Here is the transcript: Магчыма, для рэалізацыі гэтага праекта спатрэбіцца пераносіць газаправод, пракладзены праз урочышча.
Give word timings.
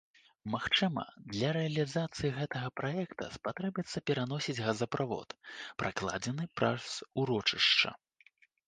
Магчыма, 0.53 1.03
для 1.33 1.49
рэалізацыі 1.57 2.31
гэтага 2.39 2.71
праекта 2.81 3.29
спатрэбіцца 3.37 3.97
пераносіць 4.11 4.59
газаправод, 4.67 5.29
пракладзены 5.85 6.53
праз 6.63 6.83
урочышча. 7.23 7.99